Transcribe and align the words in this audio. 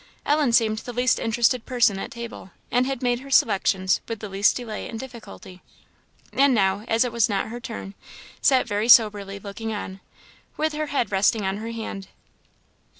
Ellen 0.25 0.51
seemed 0.51 0.79
the 0.79 0.93
least 0.93 1.19
interested 1.19 1.63
person 1.67 1.99
at 1.99 2.09
table, 2.09 2.49
and 2.71 2.87
had 2.87 3.03
made 3.03 3.19
her 3.19 3.29
selections 3.29 4.01
with 4.07 4.17
the 4.19 4.29
least 4.29 4.55
delay 4.55 4.89
and 4.89 4.99
difficulty; 4.99 5.61
and 6.33 6.55
now, 6.55 6.85
as 6.87 7.05
it 7.05 7.11
was 7.11 7.29
not 7.29 7.49
her 7.49 7.59
turn, 7.59 7.93
sat 8.41 8.67
very 8.67 8.89
soberly 8.89 9.37
looking 9.37 9.71
on, 9.75 9.99
with 10.57 10.73
her 10.73 10.87
head 10.87 11.11
resting 11.11 11.45
on 11.45 11.57
her 11.57 11.69
hand. 11.71 12.07